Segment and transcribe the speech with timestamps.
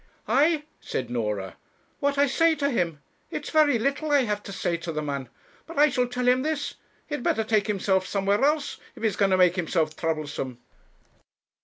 [0.27, 1.57] 'I!' said Norah.
[1.99, 3.03] 'What I say to him!
[3.29, 5.29] It's very little I have to say to the man.
[5.67, 6.73] But I shall tell him this;
[7.05, 10.57] he'd better take himself somewhere else, if he's going to make himself troublesome.'